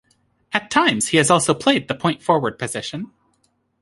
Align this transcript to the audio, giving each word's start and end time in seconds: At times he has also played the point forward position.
At 0.51 0.71
times 0.71 1.09
he 1.09 1.17
has 1.17 1.29
also 1.29 1.53
played 1.53 1.87
the 1.87 1.93
point 1.93 2.23
forward 2.23 2.57
position. 2.57 3.11